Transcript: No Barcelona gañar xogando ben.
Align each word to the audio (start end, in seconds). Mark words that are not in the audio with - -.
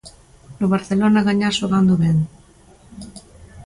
No 0.59 0.67
Barcelona 0.75 1.25
gañar 1.29 1.53
xogando 1.59 1.93
ben. 2.03 2.17